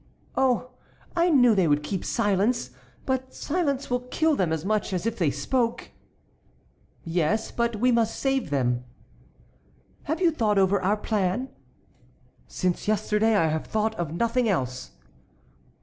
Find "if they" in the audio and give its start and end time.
5.05-5.29